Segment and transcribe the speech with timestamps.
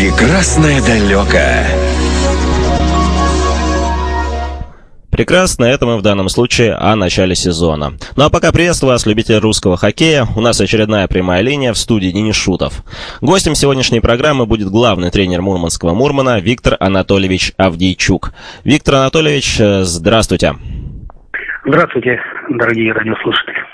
[0.00, 1.36] Прекрасное далеко.
[5.12, 7.92] Прекрасно, это мы в данном случае о начале сезона.
[8.16, 10.24] Ну а пока приветствую вас, любители русского хоккея.
[10.34, 12.82] У нас очередная прямая линия в студии Денис Шутов.
[13.20, 18.32] Гостем сегодняшней программы будет главный тренер мурманского Мурмана Виктор Анатольевич Авдейчук.
[18.64, 20.54] Виктор Анатольевич, э, здравствуйте.
[21.66, 23.69] Здравствуйте, дорогие радиослушатели.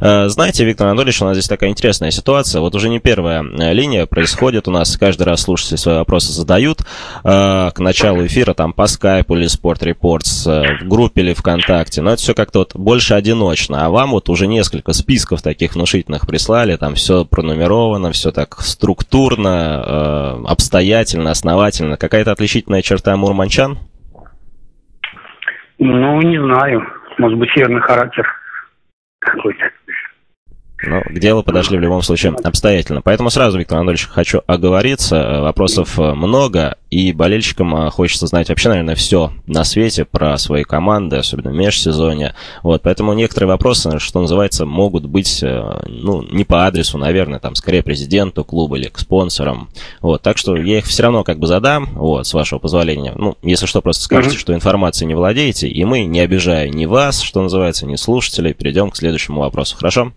[0.00, 2.60] Э, знаете, Виктор Анатольевич, у нас здесь такая интересная ситуация.
[2.60, 4.96] Вот уже не первая э, линия происходит у нас.
[4.96, 6.80] Каждый раз слушатели свои вопросы задают.
[7.24, 12.02] Э, к началу эфира там по скайпу или Спорт Репортс, в группе или ВКонтакте.
[12.02, 13.86] Но это все как-то вот больше одиночно.
[13.86, 16.76] А вам вот уже несколько списков таких внушительных прислали.
[16.76, 21.96] Там все пронумеровано, все так структурно, обстоятельно, основательно.
[21.96, 23.78] Какая-то отличительная черта мурманчан?
[25.78, 26.82] Ну, не знаю.
[27.18, 28.26] Может быть, северный характер
[29.22, 29.70] какой-то.
[30.84, 33.02] Ну, к делу подошли в любом случае обстоятельно.
[33.02, 35.40] Поэтому сразу, Виктор Анатольевич, хочу оговориться.
[35.40, 40.64] Вопросов э, много, и болельщикам э, хочется знать вообще, наверное, все на свете про свои
[40.64, 42.34] команды, особенно в межсезонье.
[42.62, 47.54] Вот, поэтому некоторые вопросы, что называется, могут быть, э, ну, не по адресу, наверное, там,
[47.54, 49.68] скорее президенту клуба или к спонсорам.
[50.00, 53.12] Вот, так что я их все равно как бы задам, вот, с вашего позволения.
[53.16, 54.40] Ну, если что, просто скажете, mm-hmm.
[54.40, 58.90] что информацией не владеете, и мы, не обижая ни вас, что называется, ни слушателей, перейдем
[58.90, 59.76] к следующему вопросу.
[59.76, 60.12] Хорошо?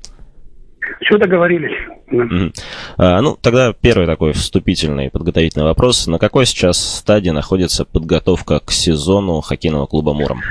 [1.01, 1.77] Все договорились.
[2.11, 2.51] Угу.
[2.97, 6.07] А, ну, тогда первый такой вступительный подготовительный вопрос.
[6.07, 10.41] На какой сейчас стадии находится подготовка к сезону хоккейного клуба «Муром»?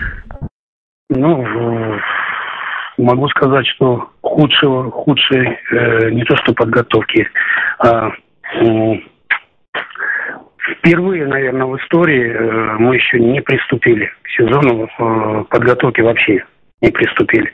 [1.10, 1.44] Ну,
[2.98, 7.28] могу сказать, что худшего, худшей э, не то что подготовки,
[7.78, 8.10] а
[8.60, 8.94] э,
[10.78, 16.44] впервые, наверное, в истории э, мы еще не приступили к сезону э, подготовки вообще
[16.80, 17.52] не приступили.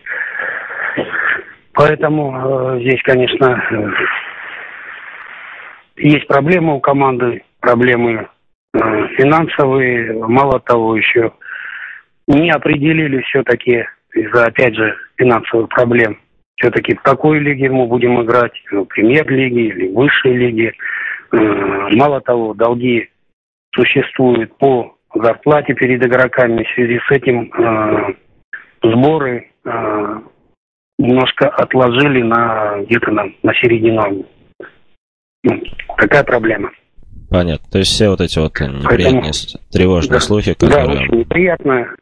[1.73, 3.91] Поэтому э, здесь, конечно, э,
[5.97, 8.29] есть проблемы у команды, проблемы
[8.75, 10.15] э, финансовые.
[10.27, 11.33] Мало того, еще
[12.27, 16.19] не определили все-таки из-за, опять же, финансовых проблем.
[16.57, 20.73] Все-таки в какой лиге мы будем играть, в премьер-лиге или высшей лиге.
[21.33, 21.37] Э,
[21.93, 23.11] мало того, долги
[23.75, 26.65] существуют по зарплате перед игроками.
[26.65, 28.15] В связи с этим э,
[28.83, 29.51] сборы
[31.01, 34.27] немножко отложили на где-то на, на середину.
[35.43, 35.63] Ну,
[35.97, 36.71] такая проблема.
[37.31, 37.67] Понятно.
[37.71, 40.87] То есть все вот эти вот неприятные, Поэтому, тревожные да, слухи, которые...
[40.87, 41.97] Да, очень неприятно,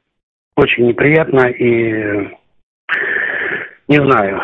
[0.57, 2.29] очень неприятно, и
[3.89, 4.41] не знаю,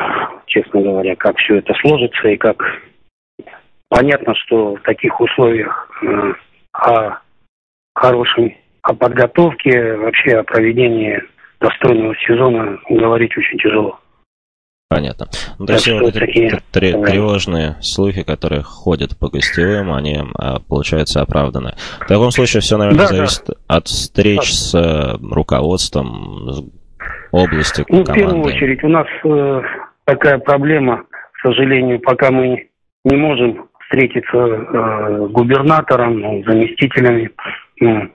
[0.47, 2.63] честно говоря, как все это сложится, и как
[3.89, 6.35] понятно, что в таких условиях э,
[6.73, 7.19] о
[7.95, 11.21] хорошем, о подготовке, вообще о проведении
[11.61, 13.99] достойного сезона говорить очень тяжело.
[14.95, 15.27] Понятно.
[15.59, 21.75] Ну, то есть вот эти тревожные слухи, которые ходят по гостевым, они, а, получается, оправданы.
[22.01, 23.55] В таком случае все, наверное, да, зависит да.
[23.67, 26.65] от встреч с э, руководством с
[27.33, 28.13] области ну, команды.
[28.13, 29.63] в первую очередь, у нас э,
[30.05, 31.03] такая проблема,
[31.33, 32.69] к сожалению, пока мы
[33.05, 37.31] не можем встретиться э, с губернатором, ну, заместителями
[37.81, 38.09] ну,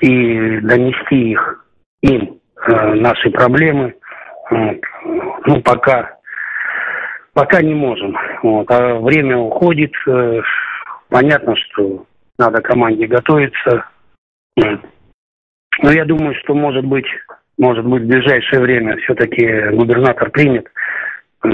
[0.00, 1.64] и донести их
[2.02, 3.94] им э, наши проблемы–
[4.50, 6.16] ну, пока,
[7.34, 8.16] пока не можем.
[8.42, 8.70] Вот.
[8.70, 9.92] А время уходит.
[10.06, 10.40] Э,
[11.08, 12.06] понятно, что
[12.38, 13.84] надо команде готовиться.
[14.56, 17.06] Но я думаю, что может быть,
[17.58, 20.66] может быть в ближайшее время все-таки губернатор примет
[21.44, 21.48] э,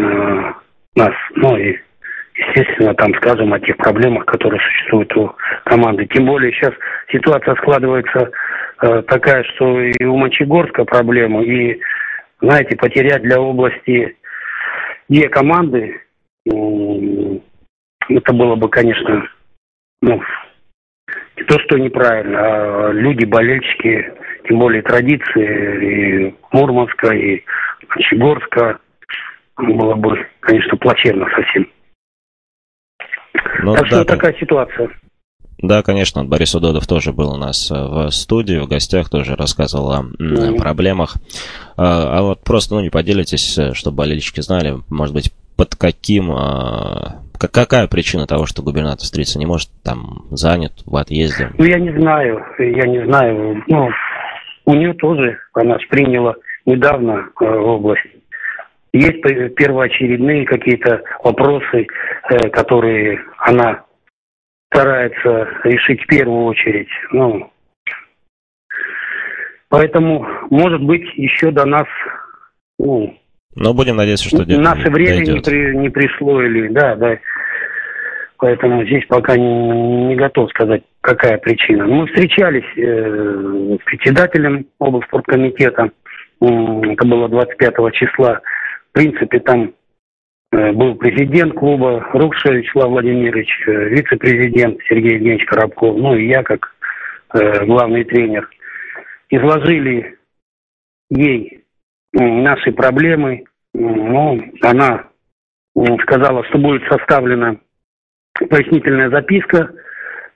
[0.94, 1.78] нас, ну и
[2.34, 6.06] естественно, там скажем о тех проблемах, которые существуют у команды.
[6.06, 6.72] Тем более сейчас
[7.10, 8.30] ситуация складывается
[8.80, 11.80] э, такая, что и у Мочегорска проблема, и
[12.42, 14.16] знаете, потерять для области
[15.08, 16.00] две команды,
[16.44, 19.28] это было бы, конечно,
[20.02, 20.20] ну,
[21.36, 22.38] не то, что неправильно,
[22.88, 24.12] а люди, болельщики,
[24.46, 27.44] тем более традиции и Мурманска, и
[28.00, 28.80] Чегорска,
[29.56, 31.70] было бы, конечно, плачевно совсем.
[33.62, 34.90] Ну, так да, что такая ситуация.
[35.62, 39.92] Да, конечно, Борис Удодов тоже был у нас э, в студии, в гостях, тоже рассказывал
[39.92, 40.56] о mm-hmm.
[40.56, 41.14] проблемах.
[41.76, 46.32] А, а вот просто, ну, не поделитесь, э, чтобы болельщики знали, может быть, под каким,
[46.32, 51.50] а, какая причина того, что губернатор встретиться не может, там, занят, в отъезде?
[51.56, 53.62] Ну, я не знаю, я не знаю.
[53.68, 53.88] Ну,
[54.64, 56.34] у нее тоже, она приняла
[56.66, 58.02] недавно э, в область.
[58.92, 61.86] Есть первоочередные какие-то вопросы,
[62.30, 63.84] э, которые она
[64.72, 66.88] старается решить в первую очередь.
[67.12, 67.50] Ну,
[69.68, 71.86] поэтому, может быть, еще до нас,
[72.78, 73.18] ну,
[73.54, 77.18] но будем надеяться, что наше время не, при, не пришло или, да, да.
[78.38, 81.86] поэтому здесь пока не, не готов сказать, какая причина.
[81.86, 85.90] Мы встречались э, с председателем облспорткомитета,
[86.40, 88.40] это было 25 числа.
[88.90, 89.72] В принципе, там э,
[90.52, 96.74] был президент клуба Рукшевич Вячеслав Владимирович, э, вице-президент Сергей Евгеньевич Коробков, ну и я как
[97.34, 98.48] э, главный тренер.
[99.30, 100.18] Изложили
[101.10, 101.64] ей
[102.12, 103.44] наши проблемы.
[103.72, 105.06] Ну, она
[106.02, 107.56] сказала, что будет составлена
[108.50, 109.70] пояснительная записка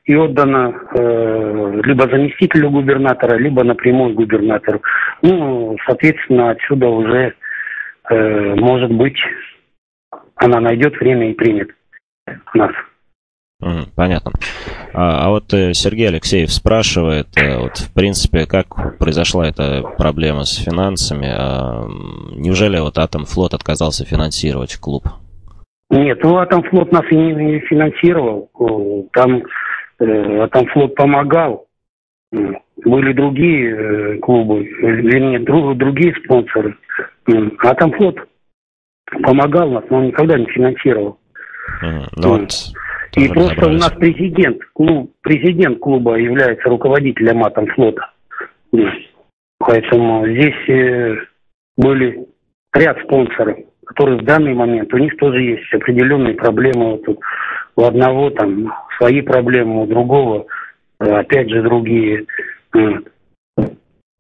[0.07, 4.81] и отдана э, либо заместителю губернатора, либо напрямую губернатору.
[5.21, 7.35] Ну, соответственно, отсюда уже,
[8.09, 9.19] э, может быть,
[10.37, 11.71] она найдет время и примет
[12.55, 12.73] нас.
[13.95, 14.33] Понятно.
[14.93, 20.45] А, а вот э, Сергей Алексеев спрашивает, э, вот в принципе, как произошла эта проблема
[20.45, 21.29] с финансами?
[21.35, 21.87] А,
[22.37, 25.05] неужели вот Атомфлот отказался финансировать клуб?
[25.89, 28.51] Нет, ну Атомфлот нас и не финансировал.
[29.15, 29.43] Там
[30.01, 31.67] э, Атомфлот помогал.
[32.33, 36.77] Были другие клубы, вернее, друг, другие спонсоры.
[37.61, 38.19] Атомфлот
[39.23, 41.19] помогал нас, но он никогда не финансировал.
[41.83, 42.53] Mm, ну, вот
[43.17, 48.11] и просто у нас президент, клуб, президент клуба является руководителем Атомфлота.
[49.59, 51.17] Поэтому здесь э,
[51.77, 52.27] были
[52.75, 53.57] ряд спонсоров
[53.87, 56.93] которые в данный момент, у них тоже есть определенные проблемы.
[56.93, 57.21] Вот тут
[57.77, 60.47] у одного там свои проблемы, у другого
[61.01, 62.27] э, опять же другие.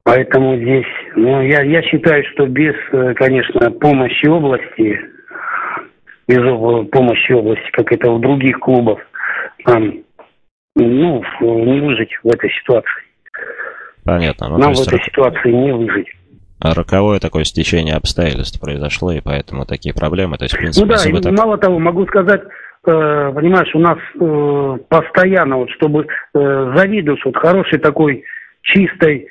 [0.06, 0.86] Поэтому здесь,
[1.16, 5.00] ну, я, я считаю, что без, э, конечно, помощи области,
[6.28, 9.00] без помощи области, как это у других клубов,
[9.64, 9.94] там,
[10.76, 13.02] ну, не выжить в этой ситуации.
[14.04, 14.48] Понятно.
[14.50, 16.06] Ну, Нам в этой ситуации не выжить
[16.58, 20.38] роковое такое стечение обстоятельств произошло, и поэтому такие проблемы.
[20.38, 21.32] То есть, в принципе, ну да, и так...
[21.32, 27.36] мало того, могу сказать, э, понимаешь, у нас э, постоянно, вот чтобы э, завидуешь вот
[27.36, 28.24] хорошей такой
[28.62, 29.28] чистой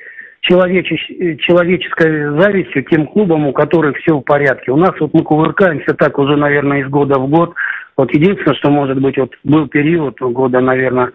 [0.48, 1.00] человечес...
[1.40, 4.72] человеческой завистью тем клубам, у которых все в порядке.
[4.72, 7.54] У нас вот мы кувыркаемся так уже, наверное, из года в год.
[7.96, 11.12] Вот единственное, что может быть, вот был период года, наверное,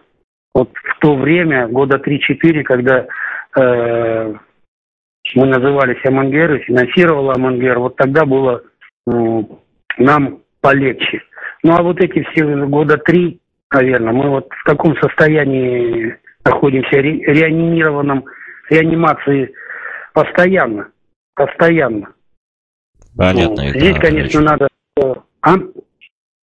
[0.54, 3.06] вот в то время, года 3-4, когда
[3.58, 4.34] э,
[5.36, 8.62] мы назывались Амангер и финансировала Амангер, вот тогда было
[9.98, 11.22] нам полегче.
[11.64, 13.40] Ну а вот эти все года три,
[13.72, 18.26] наверное, мы вот в таком состоянии находимся, ре, реанимированном,
[18.72, 19.54] реанимации
[20.14, 20.88] постоянно,
[21.36, 22.08] постоянно.
[23.16, 23.64] Понятно.
[23.64, 24.68] Ну, здесь, конечно, надо...
[25.42, 25.56] А?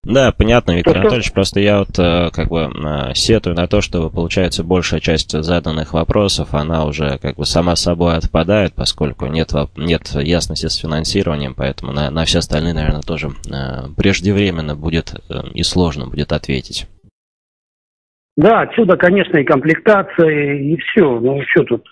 [0.03, 3.81] Да, понятно, Виктор что, Анатольевич, просто я вот э, как бы э, сетую на то,
[3.81, 9.51] что получается большая часть заданных вопросов, она уже как бы сама собой отпадает, поскольку нет,
[9.75, 15.13] нет ясности с финансированием, поэтому на, на все остальные, наверное, тоже э, преждевременно будет
[15.53, 16.87] и сложно будет ответить.
[18.37, 21.19] Да, отсюда, конечно, и комплектация, и все.
[21.19, 21.91] Ну, что тут?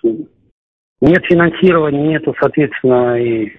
[1.01, 3.51] Нет финансирования, нету, соответственно, и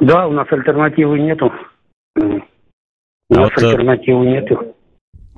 [0.00, 1.52] Да, у нас альтернативы нету.
[2.16, 2.20] У
[3.34, 4.74] а нас вот, э, альтернативы нету.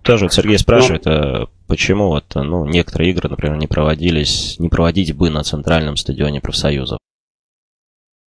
[0.02, 5.16] Тоже вот Сергей спрашивает, ну, почему вот, ну, некоторые игры, например, не проводились, не проводить
[5.16, 6.98] бы на центральном стадионе профсоюзов?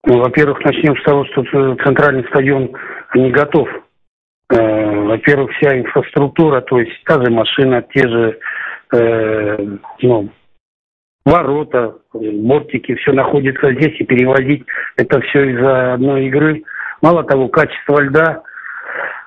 [0.05, 2.71] Ну, во-первых, начнем с того, что центральный стадион
[3.15, 3.67] не готов.
[4.49, 8.39] Э, во-первых, вся инфраструктура, то есть та же машина, те же
[8.91, 10.29] э, ну,
[11.29, 14.63] ворота, бортики, все находится здесь, и перевозить
[14.97, 16.63] это все из-за одной игры
[17.01, 18.41] Мало того, качество льда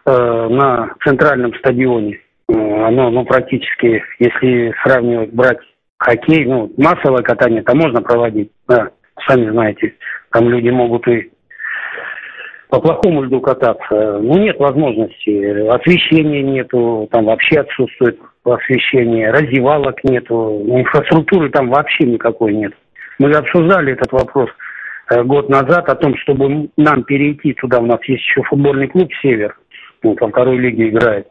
[0.05, 2.19] э, на центральном стадионе,
[2.49, 5.61] э, оно ну, практически, если сравнивать, брать
[5.99, 8.91] хоккей, ну, массовое катание, там можно проводить, да,
[9.27, 9.95] сами знаете,
[10.33, 11.31] там люди могут и
[12.69, 14.19] по плохому льду кататься.
[14.21, 15.69] Ну, нет возможности.
[15.69, 22.73] Освещения нету, там вообще отсутствует освещение, раздевалок нету, инфраструктуры там вообще никакой нет.
[23.19, 24.51] Мы обсуждали этот вопрос
[25.11, 27.79] э, год назад о том, чтобы нам перейти туда.
[27.79, 29.57] У нас есть еще футбольный клуб «Север»,
[30.03, 31.29] вот, во второй лиге играет.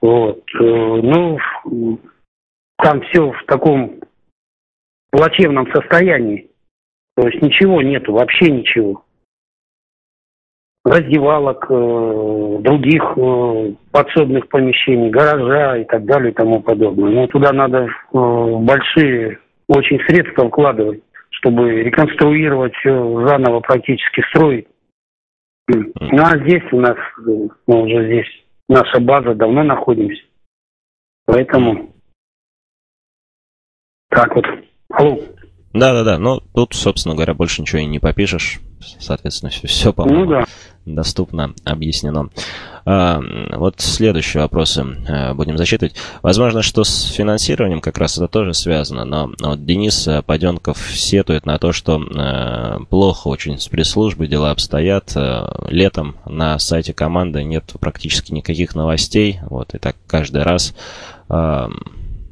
[0.00, 0.42] Вот.
[0.60, 1.38] Э, ну,
[2.78, 4.00] там все в таком
[5.10, 6.50] плачевном состоянии.
[7.16, 9.03] То есть ничего нету, вообще ничего.
[10.84, 17.10] Раздевалок, э, других э, подсобных помещений, гаража и так далее и тому подобное.
[17.10, 24.68] Но туда надо э, большие очень средства вкладывать, чтобы реконструировать заново практически строить.
[25.68, 26.98] Ну а здесь у нас,
[27.66, 30.22] мы уже здесь, наша база, давно находимся.
[31.24, 31.94] Поэтому
[34.10, 34.46] так вот.
[34.90, 35.18] Алло.
[35.74, 38.60] Да-да-да, ну тут, собственно говоря, больше ничего и не попишешь.
[39.00, 40.44] Соответственно, все, все по-моему, ну, да.
[40.84, 42.28] доступно объяснено.
[42.86, 43.20] А,
[43.56, 45.96] вот следующие вопросы а, будем зачитывать.
[46.22, 51.58] Возможно, что с финансированием как раз это тоже связано, но вот Денис Паденков сетует на
[51.58, 55.12] то, что а, плохо очень с пресс-службой дела обстоят.
[55.16, 60.72] А, летом на сайте команды нет практически никаких новостей, вот, и так каждый раз...
[61.28, 61.68] А,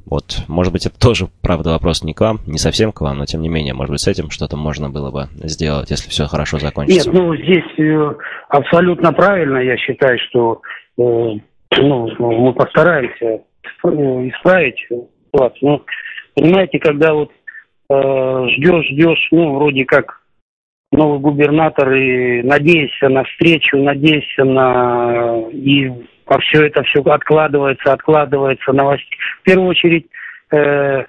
[0.07, 3.27] вот, может быть, это тоже, правда, вопрос не к вам, не совсем к вам, но
[3.27, 6.59] тем не менее, может быть, с этим что-то можно было бы сделать, если все хорошо
[6.59, 7.11] закончится.
[7.11, 8.15] Нет, ну, здесь э,
[8.49, 10.61] абсолютно правильно, я считаю, что
[10.99, 13.43] э, ну, мы постараемся
[13.85, 15.71] исправить ситуацию.
[15.71, 15.83] Ну,
[16.35, 17.31] понимаете, когда вот
[17.91, 20.21] э, ждешь, ждешь, ну, вроде как
[20.93, 25.91] новый губернатор и надеешься на встречу, надеешься на и
[26.27, 29.17] а все это все откладывается, откладывается новости.
[29.41, 30.07] В первую очередь,
[30.51, 31.05] э,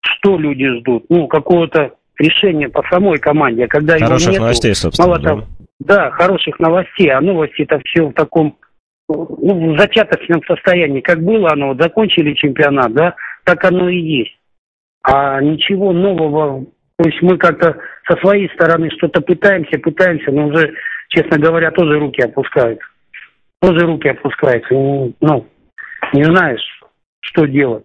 [0.00, 1.06] что люди ждут?
[1.08, 3.64] Ну, какого-то решения по самой команде.
[3.64, 5.08] А когда хороших нету, новостей, собственно.
[5.08, 5.28] Мало да.
[5.28, 5.44] Того,
[5.80, 7.10] да, хороших новостей.
[7.10, 8.56] А новости это все в таком
[9.08, 11.00] ну, в зачаточном состоянии.
[11.00, 14.36] Как было оно, закончили чемпионат, да, так оно и есть.
[15.02, 16.64] А ничего нового,
[16.98, 17.76] то есть мы как-то
[18.08, 20.72] со своей стороны что-то пытаемся, пытаемся, но уже,
[21.10, 22.84] честно говоря, тоже руки опускаются
[23.60, 24.74] тоже руки опускаются.
[24.74, 25.46] Ну,
[26.12, 26.62] не знаешь,
[27.20, 27.84] что делать.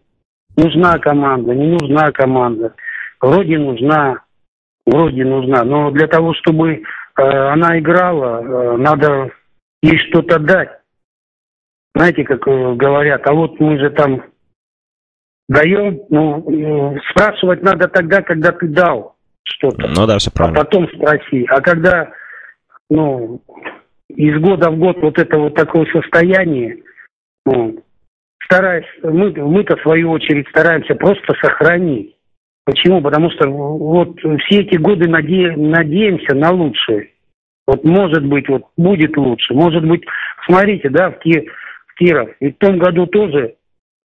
[0.58, 2.74] Нужна команда, не нужна команда.
[3.22, 4.24] Вроде нужна,
[4.86, 5.64] вроде нужна.
[5.64, 6.82] Но для того, чтобы э,
[7.22, 9.32] она играла, э, надо
[9.82, 10.70] ей что-то дать.
[11.96, 14.24] Знаете, как э, говорят, а вот мы же там
[15.48, 19.88] даем, ну, э, спрашивать надо тогда, когда ты дал что-то.
[19.88, 20.62] Ну да, все правильно.
[20.62, 21.46] А потом спроси.
[21.50, 22.12] А когда,
[22.90, 23.42] ну,
[24.16, 26.78] из года в год вот это вот такое состояние,
[27.46, 27.84] ну,
[28.46, 32.16] стараясь, мы, мы-то в свою очередь стараемся просто сохранить.
[32.66, 33.02] Почему?
[33.02, 37.10] Потому что вот все эти годы наде, надеемся на лучшее.
[37.68, 39.54] Вот может быть, вот будет лучше.
[39.54, 40.04] Может быть,
[40.46, 41.50] смотрите, да, в, Ки,
[41.88, 42.30] в Киров.
[42.40, 43.56] И в том году тоже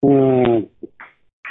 [0.03, 0.61] э,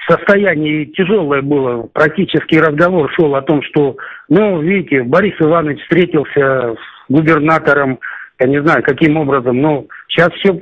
[0.08, 1.88] состояние тяжелое было.
[1.92, 3.96] Практически разговор шел о том, что,
[4.28, 7.98] ну, видите, Борис Иванович встретился с губернатором
[8.40, 10.60] я не знаю, каким образом, но сейчас все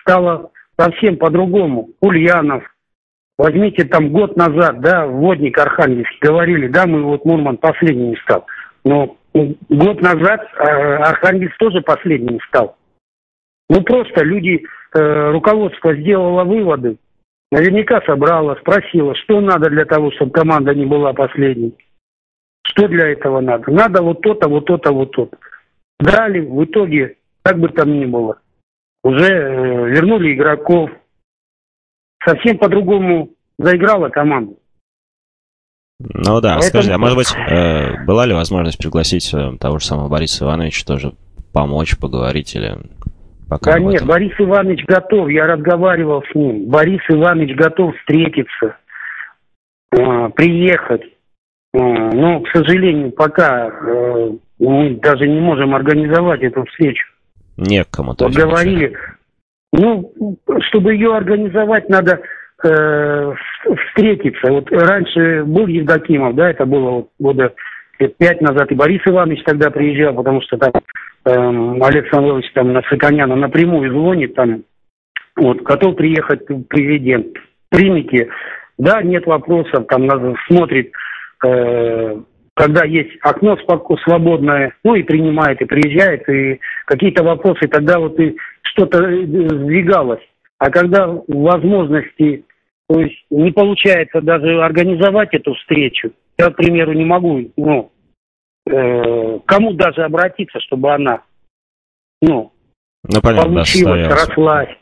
[0.00, 1.90] стало совсем по-другому.
[2.00, 2.64] Ульянов,
[3.38, 8.46] возьмите там год назад, да, водник Архангельск, говорили, да, мы вот Мурман последний не стал.
[8.84, 12.76] Но год назад э, Архангельск тоже последним стал.
[13.68, 14.62] Ну просто люди,
[14.94, 16.98] э, руководство сделало выводы,
[17.50, 21.74] наверняка собрало, спросило, что надо для того, чтобы команда не была последней.
[22.62, 23.70] Что для этого надо?
[23.70, 25.36] Надо вот то-то, вот то-то, вот то-то.
[25.98, 28.40] Дали, в итоге, как бы там ни было,
[29.02, 30.90] уже э, вернули игроков.
[32.24, 34.54] Совсем по-другому заиграла команда.
[35.98, 36.62] Ну да, Поэтому...
[36.62, 40.84] скажи, а может быть, э, была ли возможность пригласить э, того же самого Бориса Ивановича
[40.84, 41.12] тоже
[41.52, 42.76] помочь, поговорить или
[43.48, 44.08] пока Да нет, этом...
[44.08, 46.68] Борис Иванович готов, я разговаривал с ним.
[46.68, 48.76] Борис Иванович готов встретиться,
[49.92, 51.04] э, приехать.
[51.72, 57.06] Э, но, к сожалению, пока э, мы даже не можем организовать эту встречу.
[57.56, 58.14] Некому.
[58.18, 58.96] Вот говорили,
[59.72, 60.12] ну,
[60.68, 62.20] чтобы ее организовать, надо
[62.64, 63.34] э,
[63.88, 64.52] встретиться.
[64.52, 67.54] Вот раньше был Евдокимов, да, это было вот года
[68.18, 70.72] пять назад, и Борис Иванович тогда приезжал, потому что там
[71.24, 74.62] э, Олег Самойлович там на Сыконяна напрямую звонит, там,
[75.36, 77.28] вот, готов приехать президент.
[77.70, 78.28] Примите,
[78.78, 80.08] да, нет вопросов, там
[80.46, 80.92] смотрит
[81.44, 82.20] э,
[82.56, 83.58] когда есть окно
[84.02, 90.22] свободное, ну и принимает, и приезжает, и какие-то вопросы, тогда вот и что-то э, сдвигалось.
[90.58, 92.46] А когда возможности,
[92.88, 97.92] то есть не получается даже организовать эту встречу, я, к примеру, не могу, ну,
[98.66, 101.24] э, кому даже обратиться, чтобы она,
[102.22, 102.52] ну,
[103.04, 104.74] ну понятно, получилась, да, рослась.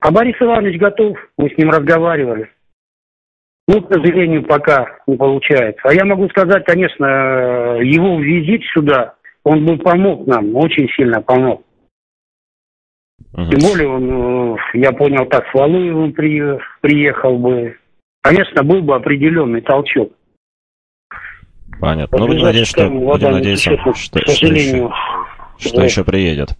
[0.00, 2.50] А Борис Иванович готов, мы с ним разговаривали.
[3.72, 5.80] Ну, к сожалению, пока не получается.
[5.84, 7.06] А я могу сказать, конечно,
[7.80, 9.14] его визит сюда,
[9.44, 11.62] он бы помог нам, очень сильно помог.
[13.32, 13.50] Угу.
[13.50, 17.78] Тем более он, э, я понял, так с Валуевым при, приехал бы.
[18.22, 20.12] Конечно, был бы определенный толчок.
[21.80, 22.18] Понятно.
[22.18, 25.11] Ну, будем надеяться, что, будем надеяться, что, к сожалению, что
[25.62, 25.84] что да.
[25.84, 26.50] еще приедет.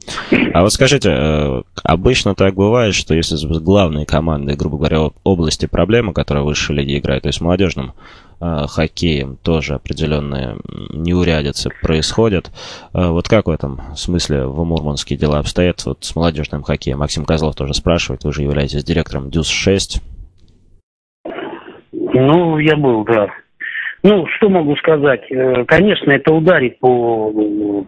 [0.55, 5.67] А вот скажите, э, обычно так бывает, что если с главной командой, грубо говоря, области
[5.67, 7.93] проблемы, которая в высшей лиге играет, то есть молодежным
[8.41, 10.57] э, хоккеем тоже определенные
[10.91, 12.53] неурядицы происходят.
[12.95, 16.99] Э, вот как в этом смысле в Мурманске дела обстоят вот с молодежным хоккеем?
[16.99, 20.01] Максим Козлов тоже спрашивает, вы же являетесь директором ДЮС-6.
[21.93, 23.29] Ну, я был, да.
[24.05, 25.23] Ну, что могу сказать?
[25.67, 27.87] Конечно, это ударит по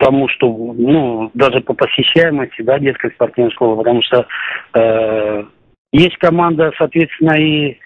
[0.00, 4.26] тому, что, ну, даже по посещаемости, да, детской спортивной школы, потому что
[4.74, 5.44] э,
[5.92, 7.78] есть команда, соответственно, и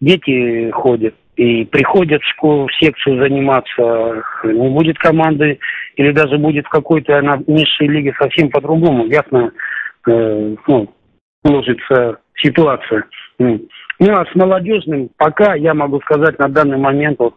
[0.00, 5.58] дети ходят, и приходят в школу, в секцию заниматься, не будет команды,
[5.96, 9.52] или даже будет в какой-то она низшей лиге совсем по-другому, ясно,
[10.08, 10.88] э, ну,
[11.44, 13.04] сложится ситуация.
[13.38, 13.60] Ну,
[14.00, 17.34] а с молодежным пока, я могу сказать, на данный момент вот,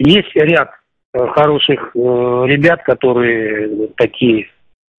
[0.00, 0.70] есть ряд
[1.14, 4.48] хороших э, ребят, которые такие,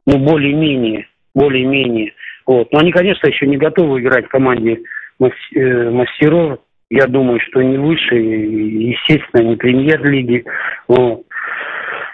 [0.05, 2.13] ну, более-менее, более-менее.
[2.45, 2.71] Вот.
[2.71, 4.79] Но они, конечно, еще не готовы играть в команде
[5.19, 6.59] э, мастеров.
[6.89, 10.45] Я думаю, что не выше, естественно, не премьер-лиги.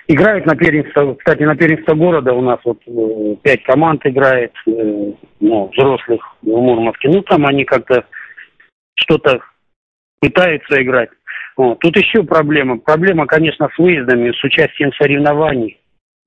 [0.07, 2.79] Играют на первенство, кстати, на первенство города у нас вот
[3.43, 7.09] пять команд играет, ну, взрослых в Мурманске.
[7.09, 8.05] Ну, там они как-то
[8.95, 9.41] что-то
[10.21, 11.09] пытаются играть.
[11.57, 11.79] Вот.
[11.79, 12.77] Тут еще проблема.
[12.77, 15.77] Проблема, конечно, с выездами, с участием соревнований.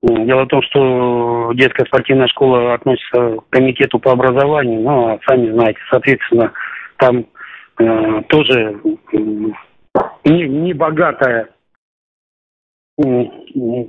[0.03, 5.51] Дело в том, что детская спортивная школа относится к комитету по образованию, ну, а сами
[5.51, 6.53] знаете, соответственно,
[6.99, 7.25] там
[7.79, 9.17] э, тоже э,
[10.25, 11.49] не, не богатая,
[13.03, 13.03] э,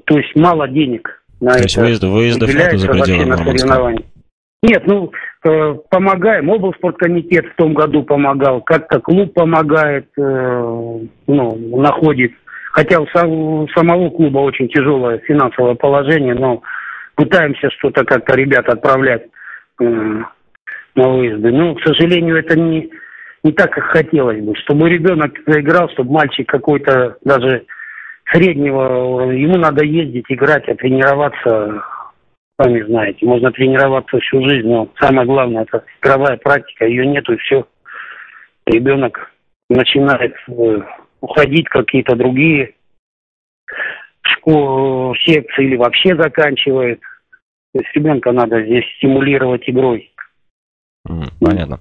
[0.06, 1.64] то есть мало денег на то это.
[1.64, 4.06] есть выезды, выездов нету за пределы соревнований.
[4.68, 5.12] Нет, ну,
[5.44, 6.50] э, помогаем.
[6.50, 12.32] Облспорткомитет в том году помогал, как-то клуб помогает, э, ну, находит.
[12.72, 16.64] Хотя у, у самого клуба очень тяжелое финансовое положение, но
[17.14, 19.28] пытаемся что-то как-то ребят отправлять
[19.80, 19.86] э,
[20.96, 21.52] на выезды.
[21.52, 22.90] Но, к сожалению, это не,
[23.44, 24.56] не так, как хотелось бы.
[24.56, 27.66] Чтобы ребенок заиграл, чтобы мальчик какой-то даже
[28.34, 31.84] среднего, ему надо ездить, играть, а тренироваться
[32.60, 37.38] сами знаете, можно тренироваться всю жизнь, но самое главное это игровая практика, ее нету и
[37.38, 37.66] все.
[38.66, 39.32] Ребенок
[39.70, 40.82] начинает э,
[41.22, 42.76] уходить какие-то другие
[44.22, 47.00] школы, секции или вообще заканчивает.
[47.74, 50.12] То есть ребенка надо здесь стимулировать игрой.
[51.40, 51.80] Понятно.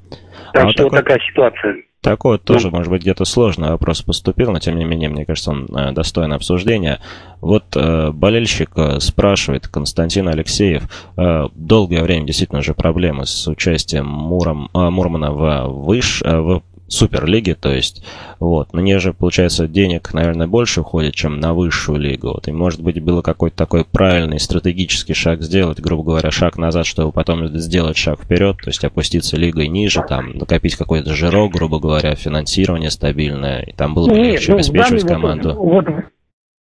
[0.52, 0.98] Так а что вот такой...
[0.98, 1.76] такая ситуация.
[2.04, 5.52] Такой вот тоже, может быть, где-то сложный вопрос поступил, но тем не менее, мне кажется,
[5.52, 7.00] он э, достоин обсуждения.
[7.40, 10.82] Вот э, болельщик э, спрашивает, Константин Алексеев,
[11.16, 16.62] э, долгое время действительно же проблемы с участием Муром, э, Мурмана в, выш, э, в
[16.88, 18.04] суперлиги, то есть,
[18.40, 22.52] вот, на нее же, получается, денег, наверное, больше уходит, чем на высшую лигу, вот, и,
[22.52, 27.46] может быть, было какой-то такой правильный стратегический шаг сделать, грубо говоря, шаг назад, чтобы потом
[27.48, 32.90] сделать шаг вперед, то есть опуститься лигой ниже, там, накопить какой-то жирок, грубо говоря, финансирование
[32.90, 35.54] стабильное, и там было бы легче ну, обеспечивать команду.
[35.54, 35.86] Вот,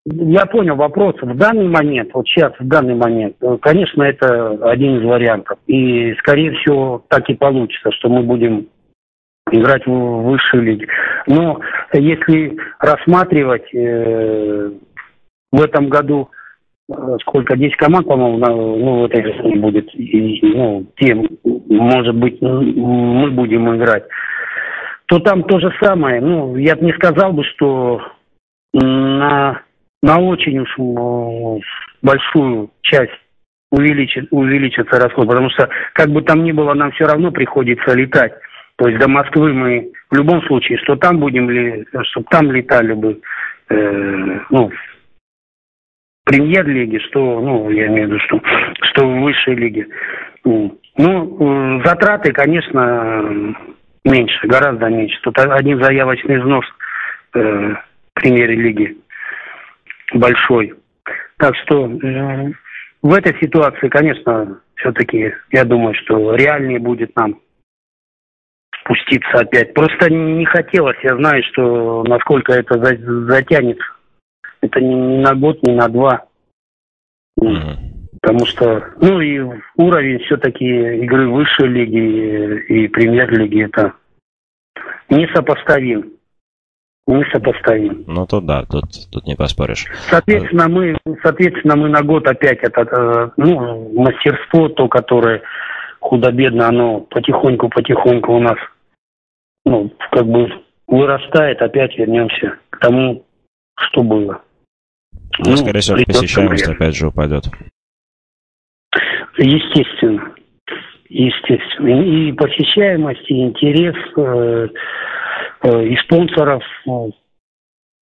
[0.04, 1.14] я понял вопрос.
[1.22, 5.58] В данный момент, вот сейчас, в данный момент, э, конечно, это один из вариантов.
[5.68, 8.66] И, скорее всего, так и получится, что мы будем
[9.50, 10.86] играть в высшей лиге.
[11.26, 11.60] Но
[11.92, 14.70] если рассматривать э,
[15.50, 16.30] в этом году
[16.88, 21.28] э, сколько, 10 команд, по-моему, ну, в этой жизни будет, и, ну, тем,
[21.68, 24.04] может быть, мы будем играть,
[25.06, 26.20] то там то же самое.
[26.20, 28.00] Ну, я бы не сказал бы, что
[28.72, 29.60] на,
[30.02, 31.60] на очень уж
[32.00, 33.12] большую часть
[33.70, 38.32] увеличит, увеличится расход, потому что, как бы там ни было, нам все равно приходится летать.
[38.82, 42.94] То есть до Москвы мы в любом случае, что там будем ли, чтобы там летали
[42.94, 43.20] бы,
[43.68, 48.40] э, ну, в премьер-лиге, что, ну, я имею в виду, что,
[48.90, 49.86] что в высшей лиге.
[50.44, 53.54] Ну, э, затраты, конечно,
[54.04, 55.16] меньше, гораздо меньше.
[55.22, 56.64] Тут один заявочный взнос
[57.34, 58.96] э, в премьер-лиге
[60.12, 60.74] большой.
[61.36, 62.52] Так что э,
[63.00, 67.38] в этой ситуации, конечно, все-таки я думаю, что реальнее будет нам
[68.84, 69.74] спуститься опять.
[69.74, 73.78] Просто не хотелось, я знаю, что насколько это затянет.
[74.60, 76.24] Это не на год, не на два.
[77.40, 77.92] Mm-hmm.
[78.20, 79.40] Потому что, ну и
[79.76, 83.94] уровень все-таки игры высшей лиги и премьер-лиги это
[85.08, 86.12] несопоставим.
[87.08, 88.04] Несопоставим.
[88.06, 89.86] Ну то да, тут, тут не поспоришь.
[90.08, 95.42] Соответственно, мы, соответственно, мы на год опять это, э, ну, мастерство, то, которое
[96.02, 98.58] худо-бедно, оно потихоньку-потихоньку у нас,
[99.64, 100.48] ну, как бы
[100.86, 103.24] вырастает, опять вернемся к тому,
[103.76, 104.42] что было.
[105.38, 107.44] Ну, ну скорее всего, посещаемость опять же упадет.
[109.38, 110.34] Естественно.
[111.08, 112.02] Естественно.
[112.02, 114.68] И посещаемость, и интерес э,
[115.62, 117.10] э, и спонсоров э,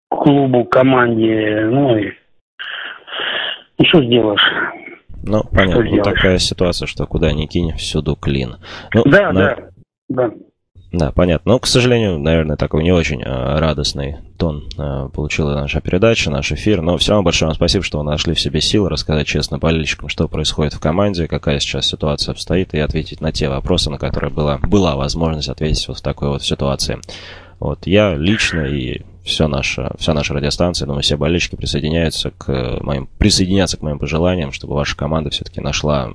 [0.10, 1.68] клубу, команде.
[1.72, 2.12] Ну и,
[3.78, 4.65] и что сделаешь?
[5.26, 5.84] Ну, понятно.
[5.84, 8.58] Ну, такая ситуация, что куда ни кинь, всюду клин.
[8.94, 9.34] Ну, да, на...
[9.34, 9.70] да,
[10.08, 10.32] да.
[10.92, 11.54] Да, понятно.
[11.54, 16.54] Но, к сожалению, наверное, такой не очень э, радостный тон э, получила наша передача, наш
[16.54, 16.82] эфир.
[16.82, 20.08] Но все равно большое вам спасибо, что вы нашли в себе силы рассказать честно болельщикам,
[20.08, 24.32] что происходит в команде, какая сейчас ситуация обстоит, и ответить на те вопросы, на которые
[24.32, 27.00] была, была возможность ответить вот в такой вот ситуации.
[27.60, 33.08] Вот я лично и вся наша, вся наша радиостанция, думаю, все болельщики присоединяются к моим,
[33.18, 36.12] присоединятся к моим пожеланиям, чтобы ваша команда все-таки нашла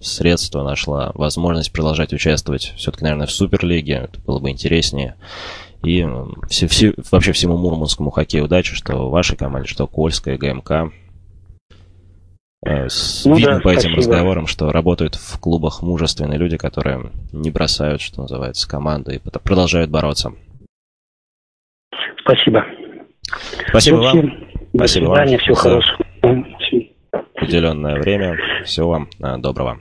[0.00, 4.08] средства, нашла возможность продолжать участвовать все-таки, наверное, в Суперлиге.
[4.10, 5.16] Это было бы интереснее.
[5.82, 6.06] И
[6.50, 10.92] все, все, вообще всему мурманскому хоккею удачи, что вашей команде, что Кольская, ГМК.
[12.62, 12.88] Э,
[13.24, 13.96] ну, Видно да, по этим спасибо.
[13.96, 19.90] разговорам, что работают в клубах мужественные люди, которые не бросают, что называется, команду и продолжают
[19.90, 20.34] бороться.
[22.20, 22.64] Спасибо.
[23.68, 24.30] Спасибо вам.
[24.72, 25.40] До Спасибо свидания, вам.
[25.40, 25.98] всего хорошего.
[27.42, 28.38] Уделенное время.
[28.64, 29.78] Всего вам а, доброго.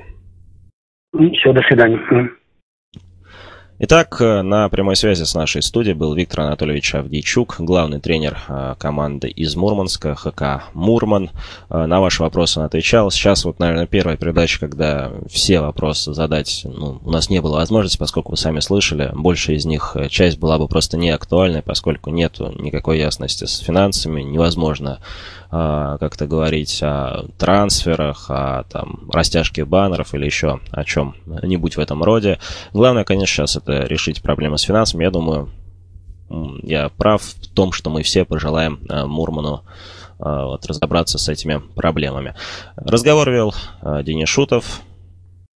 [1.14, 2.00] Все, до свидания.
[3.82, 8.76] Итак, э, на прямой связи с нашей студией был Виктор Анатольевич Авдейчук, главный тренер э,
[8.78, 11.30] команды из Мурманска, ХК «Мурман».
[11.70, 13.10] Э, на ваши вопросы он отвечал.
[13.10, 17.98] Сейчас вот, наверное, первая передача, когда все вопросы задать ну, у нас не было возможности,
[17.98, 22.38] поскольку вы сами слышали, больше из них часть была бы просто не актуальной, поскольку нет
[22.60, 25.00] никакой ясности с финансами, невозможно
[25.52, 32.04] а, как-то говорить о трансферах, о там, растяжке баннеров или еще о чем-нибудь в этом
[32.04, 32.38] роде.
[32.72, 35.04] Главное, конечно, сейчас это решить проблемы с финансами.
[35.04, 35.50] Я думаю,
[36.62, 39.64] я прав в том, что мы все пожелаем а, Мурману
[40.20, 42.36] а, вот, разобраться с этими проблемами.
[42.76, 43.56] Разговор вел
[44.04, 44.82] Денис Шутов.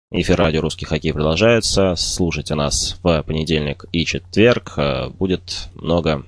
[0.09, 1.93] Эфир радио «Русский хоккей» продолжается.
[1.97, 4.77] Слушайте нас в понедельник и четверг.
[5.19, 6.23] Будет много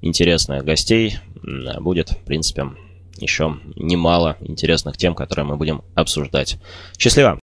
[0.00, 1.18] интересных гостей.
[1.42, 2.70] Будет, в принципе,
[3.18, 6.58] еще немало интересных тем, которые мы будем обсуждать.
[6.98, 7.38] Счастливо!